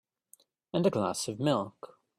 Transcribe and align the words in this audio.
And 0.73 0.83
a 0.87 0.89
glass 0.89 1.27
of 1.27 1.39
milk. 1.39 1.99